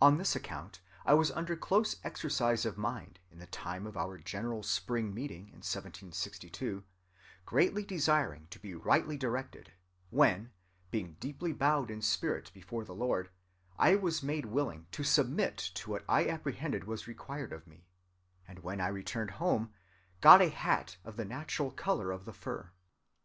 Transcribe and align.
On 0.00 0.16
this 0.16 0.36
account 0.36 0.80
I 1.04 1.14
was 1.14 1.32
under 1.32 1.56
close 1.56 1.96
exercise 2.04 2.64
of 2.64 2.78
mind 2.78 3.18
in 3.32 3.40
the 3.40 3.48
time 3.48 3.84
of 3.84 3.96
our 3.96 4.16
general 4.16 4.62
spring 4.62 5.12
meeting 5.12 5.48
in 5.48 5.54
1762, 5.58 6.84
greatly 7.44 7.82
desiring 7.84 8.46
to 8.50 8.60
be 8.60 8.76
rightly 8.76 9.16
directed; 9.16 9.72
when, 10.10 10.52
being 10.92 11.16
deeply 11.18 11.52
bowed 11.52 11.90
in 11.90 12.00
spirit 12.00 12.52
before 12.54 12.84
the 12.84 12.94
Lord, 12.94 13.28
I 13.76 13.96
was 13.96 14.22
made 14.22 14.46
willing 14.46 14.86
to 14.92 15.02
submit 15.02 15.56
to 15.74 15.90
what 15.90 16.04
I 16.08 16.28
apprehended 16.28 16.84
was 16.84 17.08
required 17.08 17.52
of 17.52 17.66
me; 17.66 17.88
and 18.46 18.60
when 18.60 18.80
I 18.80 18.86
returned 18.86 19.32
home, 19.42 19.72
got 20.20 20.40
a 20.40 20.48
hat 20.48 20.96
of 21.04 21.16
the 21.16 21.24
natural 21.24 21.72
color 21.72 22.12
of 22.12 22.24
the 22.24 22.32
fur. 22.32 22.70